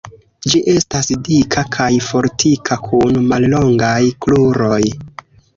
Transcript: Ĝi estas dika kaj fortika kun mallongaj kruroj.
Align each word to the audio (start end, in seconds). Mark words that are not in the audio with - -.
Ĝi 0.51 0.61
estas 0.71 1.09
dika 1.27 1.65
kaj 1.75 1.89
fortika 2.07 2.79
kun 2.87 3.21
mallongaj 3.33 4.03
kruroj. 4.27 4.83